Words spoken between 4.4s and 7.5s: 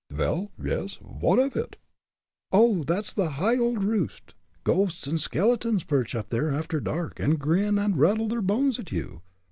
Ghosts and skeletons perch up there after dark and